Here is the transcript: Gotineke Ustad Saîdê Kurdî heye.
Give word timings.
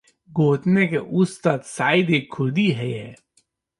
Gotineke 0.35 0.99
Ustad 1.21 1.61
Saîdê 1.75 2.19
Kurdî 2.33 2.67
heye. 2.79 3.07